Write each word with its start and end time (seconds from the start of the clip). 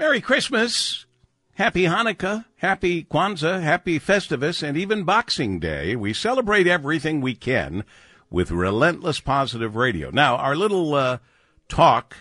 Merry 0.00 0.22
Christmas, 0.22 1.04
Happy 1.56 1.82
Hanukkah, 1.82 2.46
Happy 2.56 3.04
Kwanzaa, 3.04 3.60
Happy 3.60 4.00
Festivus, 4.00 4.62
and 4.62 4.74
even 4.74 5.04
Boxing 5.04 5.58
Day. 5.58 5.94
We 5.94 6.14
celebrate 6.14 6.66
everything 6.66 7.20
we 7.20 7.34
can 7.34 7.84
with 8.30 8.50
relentless 8.50 9.20
positive 9.20 9.76
radio. 9.76 10.08
Now, 10.08 10.36
our 10.36 10.56
little 10.56 10.94
uh, 10.94 11.18
talk 11.68 12.16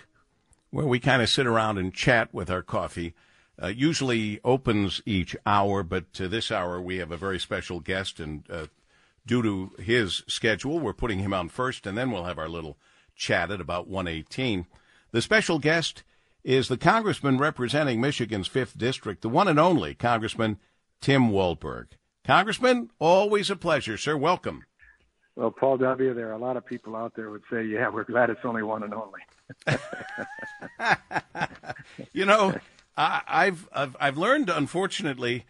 where 0.72 0.88
we 0.88 1.00
kind 1.00 1.22
of 1.22 1.30
sit 1.30 1.48
around 1.48 1.78
and 1.78 1.94
chat 1.94 2.34
with 2.34 2.50
our 2.50 2.62
coffee 2.62 3.14
uh, 3.64 3.68
usually 3.68 4.42
opens 4.44 5.02
each 5.06 5.34
hour, 5.46 5.82
but 5.82 6.12
to 6.16 6.28
this 6.28 6.52
hour 6.52 6.82
we 6.82 6.98
have 6.98 7.14
a 7.14 7.18
very 7.18 7.40
special 7.40 7.80
guest, 7.80 8.20
and 8.20 8.44
uh, 8.52 8.66
due 9.26 9.42
to 9.42 9.72
his 9.82 10.22
schedule, 10.28 10.80
we're 10.80 10.92
putting 10.92 11.20
him 11.20 11.34
on 11.34 11.48
first, 11.48 11.88
and 11.88 11.98
then 11.98 12.12
we'll 12.12 12.26
have 12.26 12.40
our 12.40 12.50
little 12.50 12.78
chat 13.16 13.50
at 13.50 13.62
about 13.62 13.88
118. 13.88 14.68
The 15.12 15.22
special 15.22 15.60
guest 15.60 16.04
is 16.44 16.68
the 16.68 16.78
congressman 16.78 17.38
representing 17.38 18.00
Michigan's 18.02 18.50
5th 18.50 18.78
District, 18.78 19.22
the 19.22 19.30
one 19.30 19.48
and 19.48 19.60
only 19.60 19.94
Congressman 19.94 20.58
Tim 21.02 21.30
Walberg. 21.30 21.88
Congressman, 22.26 22.92
always 23.00 23.50
a 23.50 23.56
pleasure, 23.56 23.98
sir. 23.98 24.16
Welcome. 24.16 24.64
Well, 25.36 25.52
Paul 25.52 25.78
W., 25.78 26.14
there 26.14 26.30
are 26.30 26.34
a 26.34 26.38
lot 26.38 26.58
of 26.58 26.66
people 26.66 26.96
out 26.96 27.14
there 27.16 27.30
would 27.30 27.44
say, 27.52 27.64
yeah, 27.64 27.90
we're 27.90 28.04
glad 28.04 28.30
it's 28.30 28.42
only 28.44 28.64
one 28.64 28.84
and 28.84 28.94
only. 28.94 29.22
you 32.14 32.26
know, 32.26 32.56
I, 32.98 33.22
I've, 33.28 33.70
I've, 33.72 33.98
I've 34.00 34.18
learned, 34.18 34.50
unfortunately, 34.50 35.46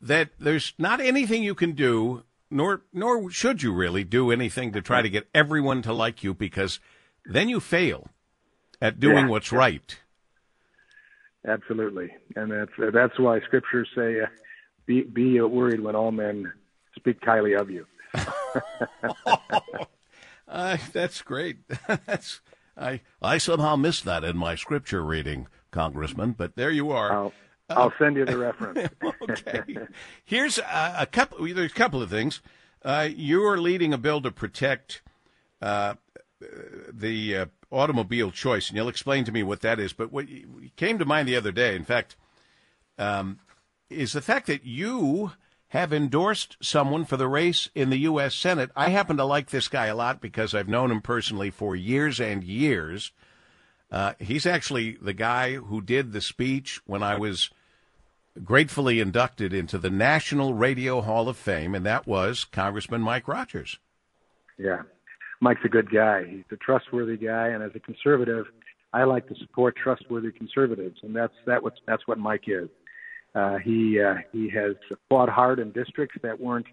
that 0.00 0.30
there's 0.38 0.74
not 0.78 1.00
anything 1.00 1.42
you 1.42 1.54
can 1.54 1.72
do, 1.72 2.24
nor, 2.50 2.82
nor 2.92 3.30
should 3.30 3.62
you 3.62 3.72
really 3.72 4.02
do 4.02 4.30
anything 4.32 4.72
to 4.72 4.82
try 4.82 5.00
to 5.00 5.08
get 5.08 5.28
everyone 5.34 5.82
to 5.82 5.92
like 5.92 6.24
you 6.24 6.34
because 6.34 6.80
then 7.24 7.48
you 7.48 7.60
fail 7.60 8.08
at 8.80 8.98
doing 8.98 9.26
Yeah, 9.26 9.28
what's 9.28 9.52
right. 9.52 9.98
Absolutely, 11.46 12.10
and 12.36 12.50
that's 12.50 12.72
uh, 12.78 12.90
that's 12.92 13.18
why 13.18 13.40
scriptures 13.40 13.88
say, 13.94 14.20
uh, 14.20 14.26
"Be 14.86 15.02
be 15.02 15.40
worried 15.40 15.80
when 15.80 15.96
all 15.96 16.12
men 16.12 16.52
speak 16.96 17.18
highly 17.24 17.54
of 17.54 17.70
you." 17.70 17.86
Uh, 20.50 20.76
that's 20.92 21.22
great. 21.22 21.58
that's 22.06 22.40
I 22.76 23.00
I 23.22 23.38
somehow 23.38 23.76
missed 23.76 24.04
that 24.04 24.24
in 24.24 24.36
my 24.36 24.56
scripture 24.56 25.04
reading, 25.04 25.46
Congressman. 25.70 26.32
But 26.32 26.56
there 26.56 26.72
you 26.72 26.90
are. 26.90 27.12
I'll 27.12 27.32
I'll 27.70 27.92
send 27.98 28.16
you 28.16 28.24
the 28.24 28.36
reference. 28.36 28.92
okay. 29.30 29.78
Here's 30.24 30.58
a, 30.58 30.94
a 30.98 31.06
couple. 31.06 31.46
There's 31.54 31.70
a 31.70 31.74
couple 31.74 32.02
of 32.02 32.10
things. 32.10 32.40
Uh, 32.84 33.08
you 33.14 33.44
are 33.46 33.58
leading 33.58 33.92
a 33.92 33.98
bill 33.98 34.20
to 34.22 34.32
protect 34.32 35.02
uh, 35.62 35.94
the 36.92 37.36
uh, 37.36 37.46
automobile 37.70 38.30
choice, 38.30 38.68
and 38.68 38.76
you'll 38.76 38.88
explain 38.88 39.24
to 39.24 39.32
me 39.32 39.42
what 39.42 39.60
that 39.60 39.78
is. 39.78 39.92
But 39.92 40.12
what 40.12 40.26
came 40.76 40.98
to 40.98 41.04
mind 41.04 41.28
the 41.28 41.36
other 41.36 41.52
day, 41.52 41.74
in 41.74 41.84
fact, 41.84 42.16
um, 42.98 43.38
is 43.88 44.12
the 44.12 44.20
fact 44.20 44.46
that 44.46 44.64
you 44.64 45.32
have 45.68 45.92
endorsed 45.92 46.56
someone 46.60 47.04
for 47.04 47.16
the 47.16 47.28
race 47.28 47.70
in 47.76 47.90
the 47.90 47.98
U.S. 47.98 48.34
Senate. 48.34 48.70
I 48.74 48.90
happen 48.90 49.16
to 49.16 49.24
like 49.24 49.50
this 49.50 49.68
guy 49.68 49.86
a 49.86 49.94
lot 49.94 50.20
because 50.20 50.52
I've 50.52 50.68
known 50.68 50.90
him 50.90 51.00
personally 51.00 51.50
for 51.50 51.76
years 51.76 52.20
and 52.20 52.42
years. 52.42 53.12
Uh, 53.90 54.14
he's 54.18 54.46
actually 54.46 54.98
the 55.00 55.12
guy 55.12 55.54
who 55.54 55.80
did 55.80 56.12
the 56.12 56.20
speech 56.20 56.80
when 56.86 57.04
I 57.04 57.16
was 57.16 57.50
gratefully 58.42 58.98
inducted 58.98 59.52
into 59.52 59.78
the 59.78 59.90
National 59.90 60.54
Radio 60.54 61.00
Hall 61.02 61.28
of 61.28 61.36
Fame, 61.36 61.74
and 61.74 61.86
that 61.86 62.06
was 62.06 62.44
Congressman 62.44 63.00
Mike 63.00 63.28
Rogers. 63.28 63.78
Yeah, 64.58 64.82
Mike's 65.40 65.60
a 65.64 65.68
good 65.68 65.90
guy. 65.90 66.24
He's 66.28 66.44
a 66.52 66.56
trustworthy 66.56 67.16
guy, 67.16 67.48
and 67.48 67.62
as 67.62 67.70
a 67.74 67.80
conservative, 67.80 68.46
I 68.92 69.04
like 69.04 69.26
to 69.28 69.34
support 69.36 69.76
trustworthy 69.76 70.32
conservatives, 70.32 70.98
and 71.02 71.14
that's 71.14 71.32
that 71.46 71.62
what 71.62 71.74
that's 71.86 72.06
what 72.06 72.18
Mike 72.18 72.44
is. 72.46 72.68
Uh, 73.34 73.58
he 73.58 74.00
uh, 74.00 74.16
he 74.32 74.50
has 74.50 74.74
fought 75.08 75.28
hard 75.28 75.58
in 75.58 75.72
districts 75.72 76.16
that 76.22 76.38
weren't 76.38 76.66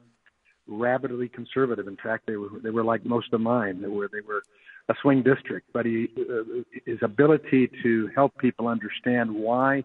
rabidly 0.68 1.30
conservative. 1.30 1.88
In 1.88 1.98
fact, 1.98 2.26
they 2.28 2.36
were 2.36 2.50
they 2.62 2.72
were 2.72 2.84
like 2.84 3.06
most 3.06 3.32
of 3.34 3.42
mine. 3.42 3.82
They 3.82 3.88
were 3.88 4.10
they 4.12 4.22
were 4.22 4.42
a 4.90 4.96
swing 5.02 5.24
district. 5.24 5.68
But 5.74 5.86
he 5.86 6.10
uh, 6.18 6.64
his 6.86 7.00
ability 7.02 7.70
to 7.84 8.10
help 8.16 8.38
people 8.38 8.68
understand 8.68 9.34
why 9.34 9.84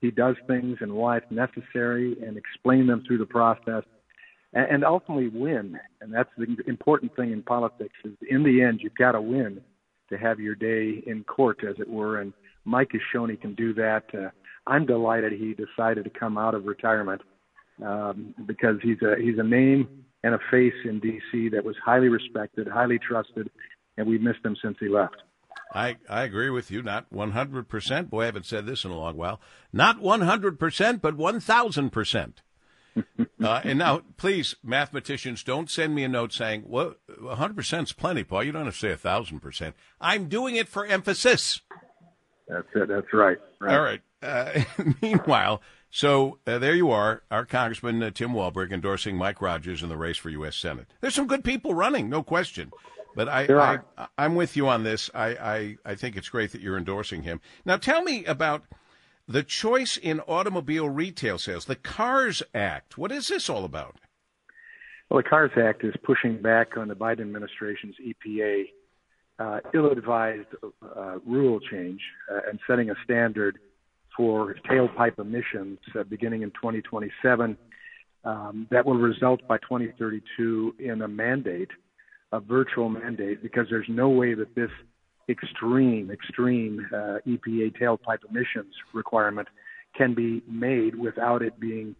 he 0.00 0.10
does 0.10 0.36
things 0.46 0.78
and 0.80 0.92
why 0.92 1.18
it's 1.18 1.30
necessary, 1.30 2.16
and 2.24 2.36
explain 2.36 2.86
them 2.86 3.02
through 3.06 3.18
the 3.18 3.26
process, 3.26 3.84
and, 4.52 4.66
and 4.70 4.84
ultimately 4.84 5.28
win. 5.28 5.78
And 6.00 6.12
that's 6.12 6.30
the 6.36 6.56
important 6.66 7.14
thing 7.16 7.32
in 7.32 7.42
politics. 7.42 7.94
Is 8.04 8.12
in 8.28 8.42
the 8.42 8.62
end, 8.62 8.80
you've 8.82 8.94
got 8.94 9.12
to 9.12 9.20
win 9.20 9.60
to 10.10 10.18
have 10.18 10.40
your 10.40 10.54
day 10.54 11.02
in 11.06 11.24
court, 11.24 11.64
as 11.68 11.76
it 11.78 11.88
were. 11.88 12.20
And 12.20 12.32
Mike 12.64 12.90
has 12.92 13.00
shown 13.12 13.30
he 13.30 13.36
can 13.36 13.54
do 13.54 13.72
that. 13.74 14.04
Uh, 14.12 14.30
I'm 14.66 14.86
delighted 14.86 15.32
he 15.32 15.54
decided 15.54 16.04
to 16.04 16.10
come 16.10 16.36
out 16.36 16.54
of 16.54 16.64
retirement 16.64 17.22
um, 17.84 18.34
because 18.46 18.76
he's 18.82 19.00
a 19.02 19.16
he's 19.20 19.38
a 19.38 19.42
name 19.42 20.04
and 20.22 20.34
a 20.34 20.38
face 20.50 20.74
in 20.84 21.00
D.C. 21.00 21.48
that 21.50 21.64
was 21.64 21.76
highly 21.82 22.08
respected, 22.08 22.68
highly 22.68 22.98
trusted, 22.98 23.50
and 23.96 24.06
we've 24.06 24.20
missed 24.20 24.44
him 24.44 24.56
since 24.62 24.76
he 24.78 24.88
left. 24.88 25.16
I, 25.72 25.96
I 26.08 26.24
agree 26.24 26.50
with 26.50 26.70
you. 26.70 26.82
Not 26.82 27.10
100%. 27.12 28.10
Boy, 28.10 28.22
I 28.22 28.26
haven't 28.26 28.46
said 28.46 28.66
this 28.66 28.84
in 28.84 28.90
a 28.90 28.98
long 28.98 29.16
while. 29.16 29.40
Not 29.72 30.00
100%, 30.00 31.00
but 31.00 31.16
1,000%. 31.16 32.32
Uh, 33.42 33.60
and 33.64 33.78
now, 33.78 34.02
please, 34.16 34.54
mathematicians, 34.62 35.42
don't 35.42 35.70
send 35.70 35.94
me 35.94 36.04
a 36.04 36.08
note 36.08 36.32
saying, 36.32 36.64
well, 36.66 36.94
100% 37.20 37.82
is 37.82 37.92
plenty, 37.92 38.24
Paul. 38.24 38.44
You 38.44 38.52
don't 38.52 38.64
have 38.64 38.74
to 38.74 38.80
say 38.80 39.08
1,000%. 39.08 39.72
I'm 40.00 40.28
doing 40.28 40.56
it 40.56 40.68
for 40.68 40.84
emphasis. 40.86 41.60
That's 42.48 42.66
it. 42.74 42.88
That's 42.88 43.12
right. 43.12 43.38
right. 43.60 43.74
All 43.74 43.82
right. 43.82 44.00
Uh, 44.22 44.62
meanwhile, 45.02 45.62
so 45.90 46.38
uh, 46.46 46.58
there 46.58 46.74
you 46.74 46.90
are, 46.90 47.22
our 47.30 47.44
Congressman 47.44 48.02
uh, 48.02 48.10
Tim 48.10 48.30
Walberg 48.30 48.72
endorsing 48.72 49.16
Mike 49.16 49.40
Rogers 49.40 49.82
in 49.82 49.88
the 49.88 49.96
race 49.96 50.16
for 50.16 50.30
U.S. 50.30 50.56
Senate. 50.56 50.86
There's 51.00 51.14
some 51.14 51.26
good 51.26 51.44
people 51.44 51.74
running, 51.74 52.08
no 52.08 52.22
question. 52.22 52.72
But 53.14 53.28
I, 53.28 53.80
I, 53.98 54.06
I'm 54.16 54.36
with 54.36 54.56
you 54.56 54.68
on 54.68 54.84
this. 54.84 55.10
I, 55.14 55.28
I, 55.30 55.76
I 55.84 55.94
think 55.96 56.16
it's 56.16 56.28
great 56.28 56.52
that 56.52 56.60
you're 56.60 56.76
endorsing 56.76 57.22
him. 57.22 57.40
Now, 57.64 57.76
tell 57.76 58.02
me 58.02 58.24
about 58.24 58.64
the 59.26 59.42
choice 59.42 59.96
in 59.96 60.20
automobile 60.20 60.88
retail 60.88 61.38
sales, 61.38 61.66
the 61.66 61.76
CARS 61.76 62.42
Act. 62.54 62.98
What 62.98 63.12
is 63.12 63.28
this 63.28 63.48
all 63.48 63.64
about? 63.64 63.96
Well, 65.08 65.22
the 65.22 65.28
CARS 65.28 65.52
Act 65.56 65.84
is 65.84 65.94
pushing 66.02 66.40
back 66.40 66.76
on 66.76 66.88
the 66.88 66.94
Biden 66.94 67.20
administration's 67.20 67.96
EPA 68.04 68.64
uh, 69.38 69.60
ill-advised 69.72 70.48
uh, 70.96 71.18
rule 71.26 71.60
change 71.60 72.00
uh, 72.30 72.40
and 72.48 72.60
setting 72.66 72.90
a 72.90 72.94
standard 73.04 73.58
for 74.16 74.54
tailpipe 74.68 75.18
emissions 75.18 75.78
uh, 75.98 76.02
beginning 76.04 76.42
in 76.42 76.50
2027 76.50 77.56
um, 78.24 78.66
that 78.70 78.84
will 78.84 78.98
result 78.98 79.40
by 79.48 79.56
2032 79.58 80.74
in 80.78 81.02
a 81.02 81.08
mandate, 81.08 81.70
a 82.32 82.40
virtual 82.40 82.88
mandate, 82.88 83.42
because 83.42 83.66
there's 83.70 83.88
no 83.88 84.10
way 84.10 84.34
that 84.34 84.54
this 84.54 84.70
extreme, 85.30 86.10
extreme 86.10 86.86
uh, 86.92 87.18
EPA 87.26 87.78
tailpipe 87.80 88.18
emissions 88.28 88.74
requirement 88.92 89.48
can 89.96 90.14
be 90.14 90.42
made 90.48 90.94
without 90.94 91.42
it 91.42 91.58
being 91.58 91.94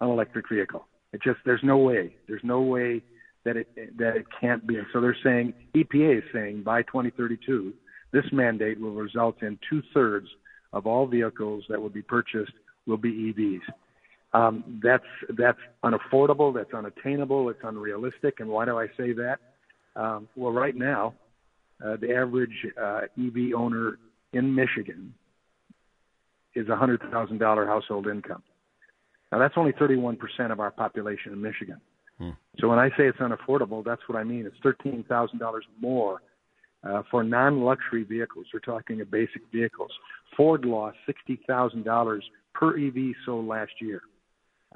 an 0.00 0.08
electric 0.08 0.48
vehicle. 0.48 0.86
It 1.12 1.22
just 1.22 1.38
there's 1.44 1.60
no 1.62 1.78
way. 1.78 2.16
There's 2.26 2.42
no 2.42 2.62
way 2.62 3.02
that 3.44 3.56
it 3.56 3.68
that 3.98 4.16
it 4.16 4.26
can't 4.40 4.66
be. 4.66 4.78
So 4.92 5.00
they're 5.00 5.16
saying 5.22 5.54
EPA 5.74 6.18
is 6.18 6.24
saying 6.32 6.62
by 6.62 6.82
2032, 6.82 7.72
this 8.12 8.24
mandate 8.32 8.80
will 8.80 8.92
result 8.92 9.42
in 9.42 9.58
two 9.68 9.82
thirds 9.92 10.28
of 10.72 10.86
all 10.86 11.06
vehicles 11.06 11.64
that 11.68 11.80
will 11.80 11.90
be 11.90 12.02
purchased 12.02 12.52
will 12.86 12.96
be 12.96 13.32
EVs. 13.32 13.60
Um, 14.34 14.80
that's 14.82 15.04
that's 15.36 15.58
unaffordable. 15.84 16.54
That's 16.54 16.72
unattainable. 16.72 17.50
It's 17.50 17.60
unrealistic. 17.62 18.40
And 18.40 18.48
why 18.48 18.64
do 18.64 18.78
I 18.78 18.86
say 18.96 19.12
that? 19.12 19.38
Um, 19.94 20.28
well, 20.36 20.52
right 20.52 20.74
now, 20.74 21.14
uh, 21.84 21.96
the 21.96 22.14
average 22.14 22.66
uh, 22.80 23.02
EV 23.18 23.54
owner 23.56 23.98
in 24.32 24.54
Michigan 24.54 25.14
is 26.54 26.68
a 26.68 26.76
hundred 26.76 27.00
thousand 27.10 27.38
dollar 27.38 27.66
household 27.66 28.06
income. 28.06 28.42
Now 29.30 29.38
that's 29.38 29.54
only 29.56 29.72
31% 29.72 30.18
of 30.50 30.60
our 30.60 30.70
population 30.70 31.32
in 31.32 31.40
Michigan. 31.40 31.80
So 32.60 32.68
when 32.68 32.78
I 32.78 32.90
say 32.90 33.06
it's 33.08 33.18
unaffordable, 33.18 33.84
that's 33.84 34.02
what 34.06 34.16
I 34.18 34.24
mean. 34.24 34.46
It's 34.46 34.56
thirteen 34.62 35.04
thousand 35.08 35.38
dollars 35.38 35.64
more 35.80 36.22
uh, 36.84 37.02
for 37.10 37.24
non-luxury 37.24 38.04
vehicles. 38.04 38.46
We're 38.52 38.60
talking 38.60 39.00
of 39.00 39.10
basic 39.10 39.42
vehicles. 39.52 39.90
Ford 40.36 40.64
lost 40.64 40.98
sixty 41.06 41.40
thousand 41.46 41.84
dollars 41.84 42.24
per 42.54 42.78
EV 42.78 43.14
sold 43.24 43.46
last 43.46 43.72
year. 43.80 44.02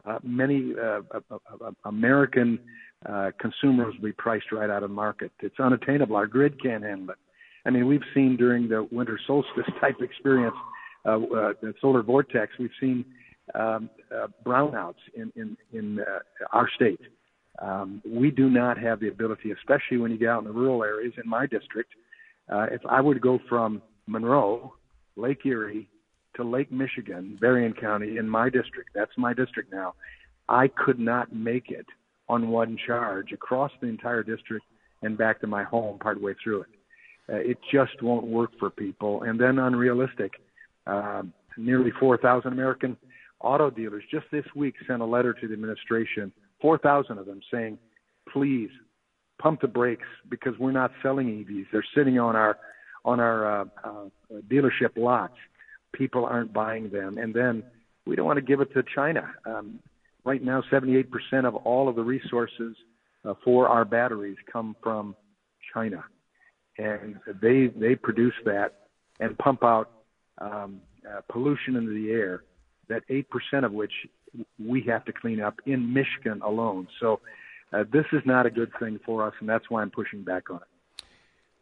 Uh, 0.06 0.18
many 0.22 0.72
uh, 0.80 1.00
uh, 1.30 1.70
American 1.84 2.58
consumers 3.40 3.94
will 3.94 4.08
be 4.08 4.12
priced 4.12 4.52
right 4.52 4.70
out 4.70 4.82
of 4.82 4.90
market. 4.90 5.32
It's 5.40 5.58
unattainable. 5.58 6.16
Our 6.16 6.26
grid 6.26 6.62
can't 6.62 6.84
handle 6.84 7.10
it. 7.10 7.16
I 7.64 7.70
mean, 7.70 7.86
we've 7.86 8.04
seen 8.14 8.36
during 8.36 8.68
the 8.68 8.86
winter 8.92 9.18
solstice 9.26 9.66
type 9.80 9.96
experience, 10.00 10.54
uh, 11.04 11.10
uh, 11.10 11.52
the 11.60 11.74
solar 11.80 12.02
vortex, 12.02 12.52
we've 12.58 12.70
seen 12.80 13.04
um, 13.54 13.90
brownouts 14.44 14.94
in 15.14 15.32
in, 15.36 15.56
in 15.72 15.98
our 16.52 16.68
state. 16.74 17.00
Um, 17.60 18.02
we 18.04 18.30
do 18.30 18.50
not 18.50 18.78
have 18.78 19.00
the 19.00 19.08
ability, 19.08 19.50
especially 19.52 19.96
when 19.96 20.10
you 20.10 20.18
get 20.18 20.28
out 20.28 20.40
in 20.40 20.44
the 20.44 20.52
rural 20.52 20.84
areas. 20.84 21.14
In 21.22 21.28
my 21.28 21.46
district, 21.46 21.90
if 22.48 22.80
I 22.88 23.00
would 23.00 23.20
go 23.20 23.40
from 23.48 23.82
Monroe, 24.06 24.74
Lake 25.16 25.44
Erie, 25.46 25.88
to 26.36 26.44
Lake 26.44 26.70
Michigan, 26.70 27.38
Berrien 27.40 27.72
County, 27.72 28.18
in 28.18 28.28
my 28.28 28.46
district. 28.48 28.90
That's 28.94 29.12
my 29.16 29.34
district 29.34 29.72
now. 29.72 29.94
I 30.48 30.68
could 30.68 30.98
not 30.98 31.34
make 31.34 31.70
it 31.70 31.86
on 32.28 32.48
one 32.48 32.78
charge 32.86 33.32
across 33.32 33.72
the 33.80 33.88
entire 33.88 34.22
district 34.22 34.64
and 35.02 35.18
back 35.18 35.40
to 35.40 35.46
my 35.46 35.64
home 35.64 35.98
partway 35.98 36.34
through 36.42 36.62
it. 36.62 36.68
Uh, 37.28 37.36
it 37.36 37.58
just 37.72 38.02
won't 38.02 38.26
work 38.26 38.50
for 38.58 38.70
people. 38.70 39.22
And 39.22 39.40
then 39.40 39.58
unrealistic. 39.58 40.32
Uh, 40.86 41.22
nearly 41.56 41.90
4,000 41.98 42.52
American 42.52 42.96
auto 43.40 43.70
dealers 43.70 44.04
just 44.10 44.26
this 44.30 44.44
week 44.54 44.74
sent 44.86 45.02
a 45.02 45.04
letter 45.04 45.32
to 45.32 45.46
the 45.48 45.52
administration, 45.52 46.32
4,000 46.60 47.18
of 47.18 47.26
them 47.26 47.40
saying, 47.52 47.78
please 48.32 48.70
pump 49.40 49.60
the 49.60 49.68
brakes 49.68 50.06
because 50.30 50.54
we're 50.58 50.72
not 50.72 50.90
selling 51.02 51.26
EVs. 51.28 51.66
They're 51.72 51.84
sitting 51.94 52.18
on 52.18 52.36
our 52.36 52.56
on 53.04 53.20
our 53.20 53.60
uh, 53.60 53.64
uh, 53.84 53.90
dealership 54.50 54.96
lots. 54.96 55.34
People 55.96 56.24
aren't 56.24 56.52
buying 56.52 56.90
them, 56.90 57.18
and 57.18 57.32
then 57.34 57.62
we 58.06 58.16
don't 58.16 58.26
want 58.26 58.36
to 58.36 58.44
give 58.44 58.60
it 58.60 58.72
to 58.74 58.82
China. 58.94 59.30
Um, 59.44 59.80
right 60.24 60.42
now, 60.42 60.62
78% 60.70 61.06
of 61.44 61.54
all 61.56 61.88
of 61.88 61.96
the 61.96 62.02
resources 62.02 62.76
uh, 63.24 63.34
for 63.44 63.68
our 63.68 63.84
batteries 63.84 64.36
come 64.52 64.76
from 64.82 65.16
China, 65.72 66.04
and 66.78 67.16
they 67.42 67.66
they 67.66 67.94
produce 67.94 68.34
that 68.44 68.74
and 69.20 69.36
pump 69.38 69.64
out 69.64 69.90
um, 70.38 70.80
uh, 71.08 71.20
pollution 71.30 71.76
into 71.76 71.92
the 71.92 72.10
air. 72.10 72.44
That 72.88 73.02
eight 73.08 73.28
percent 73.30 73.64
of 73.64 73.72
which 73.72 73.92
we 74.58 74.82
have 74.82 75.04
to 75.06 75.12
clean 75.12 75.40
up 75.40 75.56
in 75.66 75.92
Michigan 75.92 76.40
alone. 76.42 76.86
So 77.00 77.20
uh, 77.72 77.84
this 77.92 78.04
is 78.12 78.22
not 78.24 78.46
a 78.46 78.50
good 78.50 78.70
thing 78.78 79.00
for 79.04 79.26
us, 79.26 79.34
and 79.40 79.48
that's 79.48 79.68
why 79.68 79.82
I'm 79.82 79.90
pushing 79.90 80.22
back 80.22 80.50
on 80.50 80.56
it. 80.56 80.75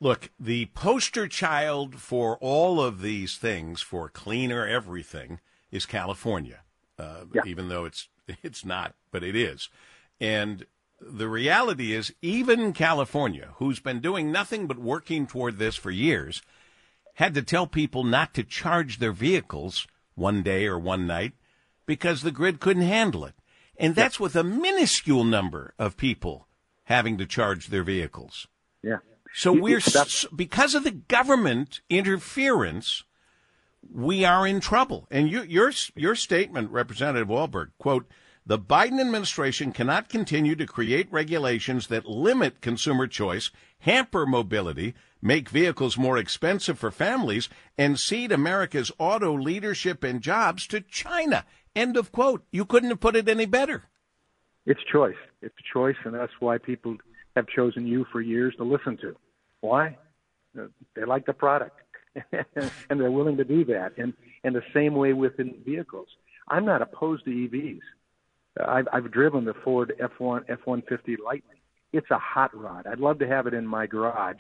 Look, 0.05 0.29
the 0.39 0.67
poster 0.67 1.27
child 1.27 1.95
for 1.95 2.37
all 2.43 2.79
of 2.79 3.01
these 3.01 3.39
things, 3.39 3.81
for 3.81 4.11
cleaner 4.11 4.67
everything, 4.67 5.41
is 5.71 5.87
California. 5.87 6.61
Uh, 6.99 7.25
yeah. 7.33 7.41
Even 7.47 7.71
though 7.71 7.87
it's 7.87 8.09
it's 8.43 8.67
not, 8.67 8.95
but 9.11 9.25
it 9.25 9.35
is. 9.35 9.71
And 10.21 10.67
the 11.01 11.27
reality 11.27 11.95
is, 11.95 12.13
even 12.21 12.75
California, 12.75 13.53
who's 13.57 13.81
been 13.81 14.01
doing 14.01 14.31
nothing 14.31 14.67
but 14.67 14.77
working 14.77 15.27
toward 15.27 15.57
this 15.57 15.75
for 15.75 15.91
years, 15.91 16.43
had 17.15 17.33
to 17.33 17.41
tell 17.41 17.67
people 17.67 18.05
not 18.05 18.35
to 18.35 18.45
charge 18.45 18.99
their 18.99 19.11
vehicles 19.13 19.87
one 20.17 20.43
day 20.43 20.67
or 20.67 20.79
one 20.79 21.07
night 21.07 21.33
because 21.87 22.21
the 22.21 22.31
grid 22.31 22.61
couldn't 22.61 22.83
handle 22.83 23.25
it. 23.25 23.37
And 23.79 23.95
that's 23.95 24.21
with 24.21 24.37
a 24.37 24.45
minuscule 24.45 25.25
number 25.25 25.73
of 25.79 25.97
people 25.97 26.47
having 26.85 27.17
to 27.17 27.25
charge 27.25 27.69
their 27.69 27.85
vehicles. 27.85 28.49
Yeah. 28.83 28.99
So 29.37 29.53
we're 29.53 29.81
because 30.35 30.77
of 30.77 30.85
the 30.85 30.93
government 30.93 31.81
interference, 31.91 33.03
we 33.93 34.25
are 34.25 34.47
in 34.47 34.61
trouble. 34.61 35.09
And 35.11 35.29
you, 35.29 35.43
your 35.43 35.73
your 35.97 36.15
statement, 36.15 36.71
Representative 36.71 37.27
Walberg, 37.27 37.71
quote: 37.77 38.07
"The 38.47 38.59
Biden 38.59 39.01
administration 39.01 39.73
cannot 39.73 40.09
continue 40.09 40.55
to 40.55 40.67
create 40.67 41.09
regulations 41.11 41.89
that 41.89 42.07
limit 42.07 42.61
consumer 42.61 43.09
choice, 43.09 43.51
hamper 43.81 44.25
mobility, 44.25 44.95
make 45.21 45.49
vehicles 45.49 45.99
more 45.99 46.17
expensive 46.17 46.79
for 46.79 46.93
families, 46.93 47.49
and 47.77 47.99
cede 47.99 48.31
America's 48.31 48.93
auto 48.99 49.37
leadership 49.37 50.05
and 50.05 50.23
jobs 50.23 50.67
to 50.69 50.81
China." 50.81 51.45
End 51.75 51.97
of 51.97 52.13
quote. 52.13 52.45
You 52.53 52.65
couldn't 52.65 52.91
have 52.91 53.01
put 53.01 53.17
it 53.17 53.29
any 53.29 53.47
better. 53.47 53.83
It's 54.65 54.81
choice. 54.93 55.17
It's 55.43 55.57
choice, 55.73 55.97
and 56.05 56.15
that's 56.15 56.33
why 56.39 56.59
people 56.59 56.97
have 57.35 57.49
chosen 57.49 57.85
you 57.85 58.07
for 58.13 58.21
years 58.21 58.55
to 58.59 58.65
listen 58.65 58.97
to. 58.99 59.17
Why? 59.65 59.97
They 60.95 61.05
like 61.07 61.25
the 61.27 61.33
product, 61.33 61.81
and 62.33 63.01
they're 63.01 63.11
willing 63.11 63.39
to 63.39 63.45
do 63.45 63.65
that. 63.65 63.93
And 63.97 64.13
and 64.45 64.55
the 64.55 64.63
same 64.75 64.95
way 64.95 65.13
within 65.15 65.55
vehicles. 65.65 66.09
I'm 66.49 66.67
not 66.67 66.83
opposed 66.83 67.25
to 67.25 67.31
EVs. 67.31 67.81
I've, 68.63 68.87
I've 68.93 69.11
driven 69.11 69.47
the 69.47 69.55
Ford 69.55 69.95
F1 69.99 70.47
F150 70.47 71.17
Lightning. 71.25 71.59
It's 71.93 72.11
a 72.11 72.19
hot 72.19 72.55
rod. 72.55 72.87
I'd 72.87 73.01
love 73.01 73.19
to 73.21 73.27
have 73.27 73.47
it 73.47 73.55
in 73.55 73.67
my 73.67 73.87
garage 73.87 74.37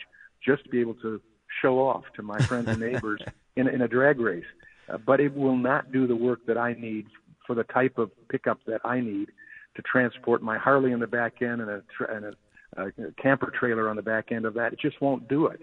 just 0.46 0.64
to 0.64 0.68
be 0.68 0.80
able 0.80 0.94
to 0.96 1.20
show 1.62 1.80
off 1.80 2.04
to 2.16 2.22
my 2.22 2.38
friends 2.40 2.68
and 2.68 2.78
neighbors 2.78 3.22
in, 3.56 3.66
in 3.66 3.80
a 3.80 3.88
drag 3.88 4.20
race. 4.20 4.44
Uh, 4.88 4.98
but 4.98 5.20
it 5.20 5.34
will 5.34 5.56
not 5.56 5.90
do 5.90 6.06
the 6.06 6.14
work 6.14 6.40
that 6.46 6.58
I 6.58 6.74
need 6.74 7.06
for 7.46 7.54
the 7.54 7.64
type 7.64 7.96
of 7.96 8.10
pickup 8.28 8.58
that 8.66 8.82
I 8.84 9.00
need 9.00 9.30
to 9.76 9.82
transport 9.82 10.42
my 10.42 10.58
Harley 10.58 10.92
in 10.92 11.00
the 11.00 11.06
back 11.06 11.40
end 11.40 11.62
and 11.62 11.70
a, 11.70 11.82
and 12.10 12.26
a, 12.26 12.34
a 12.76 12.90
camper 13.20 13.52
trailer 13.58 13.88
on 13.88 13.96
the 13.96 14.02
back 14.02 14.32
end 14.32 14.44
of 14.44 14.54
that. 14.54 14.72
It 14.72 14.80
just 14.80 15.00
won't 15.00 15.28
do 15.28 15.46
it. 15.46 15.60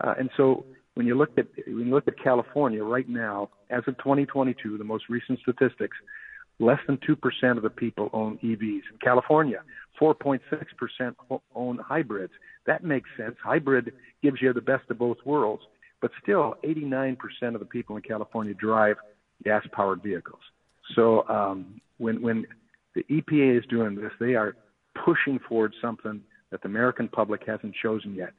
Uh, 0.00 0.14
and 0.18 0.30
so 0.36 0.64
when 0.94 1.06
you 1.06 1.16
look 1.16 1.30
at 1.38 1.46
when 1.66 1.86
you 1.86 1.94
look 1.94 2.08
at 2.08 2.22
California 2.22 2.82
right 2.82 3.08
now, 3.08 3.50
as 3.70 3.82
of 3.86 3.96
2022, 3.98 4.78
the 4.78 4.84
most 4.84 5.04
recent 5.08 5.38
statistics, 5.40 5.96
less 6.58 6.80
than 6.86 6.98
two 7.06 7.16
percent 7.16 7.56
of 7.56 7.62
the 7.62 7.70
people 7.70 8.10
own 8.12 8.38
EVs. 8.42 8.82
In 8.90 8.98
California, 9.02 9.62
4.6 10.00 10.40
percent 10.76 11.16
own 11.54 11.78
hybrids. 11.78 12.32
That 12.66 12.84
makes 12.84 13.08
sense. 13.16 13.36
Hybrid 13.42 13.92
gives 14.22 14.42
you 14.42 14.52
the 14.52 14.60
best 14.60 14.90
of 14.90 14.98
both 14.98 15.18
worlds, 15.24 15.62
but 16.02 16.10
still, 16.22 16.56
89 16.64 17.16
percent 17.16 17.54
of 17.54 17.60
the 17.60 17.66
people 17.66 17.96
in 17.96 18.02
California 18.02 18.54
drive 18.54 18.96
gas-powered 19.44 20.02
vehicles. 20.02 20.40
So 20.94 21.26
um, 21.28 21.80
when 21.98 22.20
when 22.22 22.44
the 22.94 23.04
EPA 23.04 23.58
is 23.58 23.64
doing 23.70 23.94
this, 23.94 24.10
they 24.18 24.34
are 24.34 24.56
pushing 25.04 25.38
forward 25.48 25.74
something 25.80 26.22
that 26.50 26.62
the 26.62 26.68
American 26.68 27.08
public 27.08 27.42
hasn't 27.46 27.74
chosen 27.74 28.14
yet. 28.14 28.32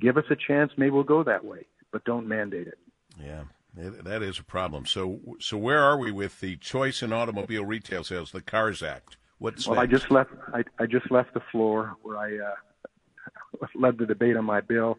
Give 0.00 0.16
us 0.16 0.24
a 0.30 0.36
chance, 0.36 0.72
maybe 0.76 0.90
we'll 0.90 1.04
go 1.04 1.22
that 1.22 1.44
way, 1.44 1.66
but 1.92 2.04
don't 2.04 2.26
mandate 2.26 2.66
it. 2.66 2.78
Yeah, 3.20 3.44
that 3.76 4.22
is 4.22 4.38
a 4.38 4.44
problem. 4.44 4.86
So, 4.86 5.20
so 5.40 5.56
where 5.56 5.80
are 5.80 5.98
we 5.98 6.10
with 6.10 6.40
the 6.40 6.56
choice 6.56 7.02
in 7.02 7.12
automobile 7.12 7.64
retail 7.64 8.04
sales, 8.04 8.32
the 8.32 8.42
Cars 8.42 8.82
Act? 8.82 9.16
What's 9.38 9.66
well, 9.66 9.80
next? 9.80 9.88
I 9.88 9.96
just 9.98 10.10
left. 10.10 10.30
I, 10.52 10.64
I 10.78 10.86
just 10.86 11.10
left 11.10 11.34
the 11.34 11.42
floor 11.52 11.96
where 12.02 12.16
I 12.16 12.38
uh, 12.38 13.66
led 13.74 13.98
the 13.98 14.06
debate 14.06 14.36
on 14.36 14.44
my 14.44 14.60
bill. 14.60 14.98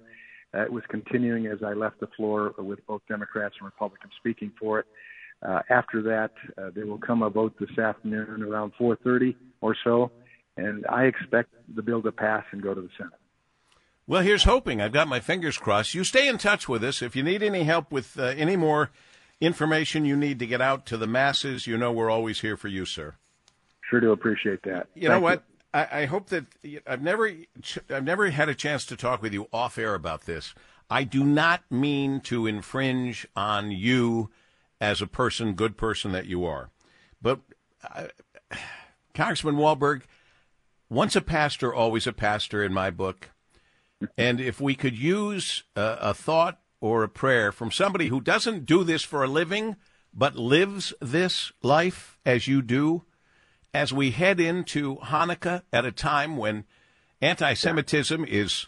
Uh, 0.54 0.64
it 0.64 0.72
was 0.72 0.84
continuing 0.90 1.48
as 1.48 1.64
I 1.64 1.74
left 1.74 2.00
the 2.00 2.08
floor 2.16 2.54
with 2.58 2.86
both 2.88 3.02
Democrats 3.10 3.56
and 3.60 3.66
Republicans 3.66 4.14
speaking 4.18 4.52
for 4.60 4.80
it. 4.80 4.86
Uh, 5.42 5.62
after 5.70 6.02
that, 6.02 6.32
uh, 6.58 6.70
there 6.74 6.86
will 6.86 6.98
come 6.98 7.22
a 7.22 7.30
vote 7.30 7.56
this 7.60 7.78
afternoon 7.78 8.42
around 8.44 8.72
4:30 8.80 9.36
or 9.62 9.76
so, 9.84 10.12
and 10.58 10.86
I 10.88 11.06
expect 11.06 11.54
the 11.74 11.82
bill 11.82 12.02
to 12.04 12.12
pass 12.12 12.44
and 12.52 12.62
go 12.62 12.74
to 12.74 12.82
the 12.82 12.90
Senate. 12.98 13.14
Well, 14.08 14.22
here's 14.22 14.44
hoping. 14.44 14.82
I've 14.82 14.92
got 14.92 15.08
my 15.08 15.20
fingers 15.20 15.58
crossed. 15.58 15.96
You 15.96 16.04
stay 16.04 16.28
in 16.28 16.38
touch 16.38 16.70
with 16.70 16.84
us. 16.84 17.02
If 17.02 17.16
you 17.16 17.24
need 17.24 17.42
any 17.42 17.64
help 17.64 17.92
with 17.92 18.20
uh, 18.20 18.24
any 18.24 18.56
more 18.56 18.92
information 19.42 20.06
you 20.06 20.16
need 20.16 20.40
to 20.40 20.48
get 20.48 20.62
out 20.62 20.86
to 20.88 20.98
the 20.98 21.08
masses, 21.08 21.66
you 21.66 21.76
know 21.78 21.92
we're 21.92 22.12
always 22.12 22.42
here 22.42 22.56
for 22.56 22.68
you, 22.68 22.86
sir. 22.86 23.16
Sure 23.90 24.00
do 24.00 24.12
appreciate 24.12 24.62
that. 24.64 24.88
You 24.94 25.10
Thank 25.10 25.12
know 25.12 25.20
what? 25.20 25.44
You. 25.48 25.56
I, 25.74 26.02
I 26.02 26.06
hope 26.06 26.30
that 26.30 26.46
I've 26.88 27.02
never 27.02 27.32
I've 27.90 28.04
never 28.04 28.30
had 28.30 28.48
a 28.48 28.56
chance 28.56 28.86
to 28.86 28.96
talk 28.96 29.22
with 29.22 29.34
you 29.34 29.48
off 29.52 29.78
air 29.78 29.96
about 29.96 30.26
this. 30.26 30.54
I 30.90 31.04
do 31.04 31.24
not 31.24 31.64
mean 31.72 32.22
to 32.22 32.46
infringe 32.46 33.28
on 33.36 33.72
you 33.72 34.30
as 34.80 35.02
a 35.02 35.08
person, 35.08 35.54
good 35.54 35.78
person 35.78 36.12
that 36.12 36.28
you 36.28 36.46
are. 36.46 36.70
But 37.22 37.40
uh, 37.94 38.06
Congressman 39.14 39.56
Walberg, 39.56 40.04
once 40.96 41.16
a 41.16 41.22
pastor, 41.22 41.74
always 41.74 42.08
a 42.08 42.14
pastor 42.14 42.64
in 42.64 42.74
my 42.74 42.90
book. 42.90 43.32
And 44.18 44.40
if 44.40 44.62
we 44.62 44.76
could 44.76 44.98
use 44.98 45.64
a, 45.76 45.98
a 46.00 46.14
thought 46.14 46.60
or 46.80 47.04
a 47.04 47.10
prayer 47.10 47.52
from 47.52 47.70
somebody 47.70 48.08
who 48.08 48.22
doesn't 48.22 48.66
do 48.66 48.84
this 48.86 49.04
for 49.04 49.22
a 49.22 49.28
living, 49.28 49.76
but 50.14 50.38
lives 50.38 50.94
this 51.02 51.52
life 51.62 52.18
as 52.26 52.48
you 52.48 52.62
do, 52.62 53.04
as 53.74 53.92
we 53.92 54.12
head 54.12 54.40
into 54.40 54.96
Hanukkah 54.98 55.64
at 55.74 55.86
a 55.86 55.92
time 55.92 56.38
when 56.38 56.64
anti 57.22 57.54
Semitism 57.54 58.24
is 58.26 58.68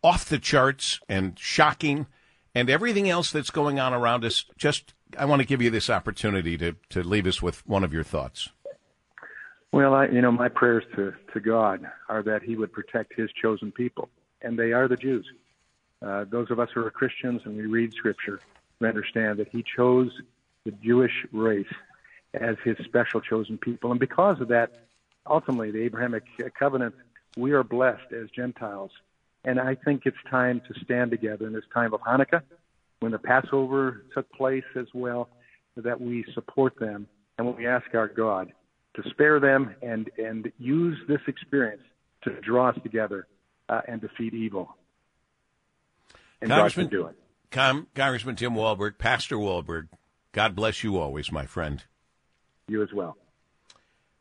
off 0.00 0.24
the 0.24 0.38
charts 0.38 1.00
and 1.08 1.36
shocking, 1.38 2.06
and 2.54 2.70
everything 2.70 3.08
else 3.08 3.32
that's 3.32 3.50
going 3.50 3.80
on 3.80 3.92
around 3.92 4.24
us 4.24 4.44
just 4.56 4.94
I 5.18 5.24
want 5.24 5.42
to 5.42 5.48
give 5.48 5.60
you 5.60 5.70
this 5.70 5.90
opportunity 5.90 6.56
to, 6.58 6.76
to 6.90 7.02
leave 7.02 7.26
us 7.26 7.42
with 7.42 7.66
one 7.66 7.84
of 7.84 7.92
your 7.92 8.04
thoughts. 8.04 8.48
Well, 9.72 9.94
I, 9.94 10.06
you 10.08 10.20
know, 10.20 10.30
my 10.30 10.50
prayers 10.50 10.84
to, 10.96 11.14
to 11.32 11.40
God 11.40 11.86
are 12.10 12.22
that 12.24 12.42
He 12.42 12.56
would 12.56 12.72
protect 12.72 13.14
His 13.16 13.30
chosen 13.32 13.72
people, 13.72 14.10
and 14.42 14.58
they 14.58 14.72
are 14.72 14.86
the 14.86 14.98
Jews. 14.98 15.26
Uh, 16.02 16.26
those 16.28 16.50
of 16.50 16.60
us 16.60 16.68
who 16.74 16.84
are 16.84 16.90
Christians 16.90 17.40
and 17.46 17.56
we 17.56 17.64
read 17.64 17.94
Scripture, 17.94 18.40
we 18.80 18.88
understand 18.88 19.38
that 19.38 19.48
He 19.48 19.64
chose 19.76 20.10
the 20.64 20.72
Jewish 20.72 21.26
race 21.32 21.72
as 22.34 22.56
His 22.62 22.76
special 22.84 23.22
chosen 23.22 23.56
people, 23.56 23.90
and 23.90 23.98
because 23.98 24.42
of 24.42 24.48
that, 24.48 24.72
ultimately, 25.26 25.70
the 25.70 25.82
Abrahamic 25.82 26.24
covenant, 26.58 26.94
we 27.38 27.52
are 27.52 27.64
blessed 27.64 28.12
as 28.12 28.28
Gentiles. 28.30 28.90
And 29.44 29.58
I 29.58 29.74
think 29.74 30.02
it's 30.04 30.16
time 30.30 30.60
to 30.68 30.80
stand 30.84 31.10
together 31.10 31.46
in 31.46 31.52
this 31.54 31.64
time 31.72 31.94
of 31.94 32.00
Hanukkah 32.02 32.42
when 33.00 33.10
the 33.10 33.18
Passover 33.18 34.04
took 34.14 34.30
place 34.32 34.64
as 34.76 34.86
well, 34.92 35.28
that 35.76 36.00
we 36.00 36.24
support 36.34 36.78
them 36.78 37.08
and 37.38 37.46
when 37.46 37.56
we 37.56 37.66
ask 37.66 37.94
our 37.94 38.06
God 38.06 38.52
to 38.94 39.02
spare 39.10 39.40
them 39.40 39.74
and, 39.82 40.10
and 40.18 40.52
use 40.58 40.98
this 41.08 41.20
experience 41.26 41.82
to 42.24 42.40
draw 42.40 42.68
us 42.70 42.76
together 42.82 43.26
uh, 43.68 43.80
and 43.88 44.00
defeat 44.00 44.34
evil. 44.34 44.76
And 46.40 46.50
Congressman, 46.50 46.86
God 46.86 46.90
can 46.90 46.98
do 46.98 47.06
it. 47.06 47.16
Com- 47.50 47.86
Congressman 47.94 48.36
Tim 48.36 48.52
Walberg, 48.52 48.98
Pastor 48.98 49.36
Walberg, 49.36 49.88
God 50.32 50.54
bless 50.54 50.82
you 50.82 50.98
always, 50.98 51.30
my 51.30 51.46
friend. 51.46 51.84
You 52.68 52.82
as 52.82 52.92
well. 52.92 53.16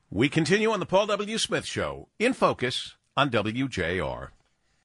We 0.10 0.28
continue 0.28 0.72
on 0.72 0.80
the 0.80 0.86
Paul 0.86 1.08
W. 1.08 1.38
Smith 1.38 1.66
Show 1.66 2.10
in 2.20 2.34
focus 2.34 2.96
on 3.16 3.30
WJR. 3.30 4.30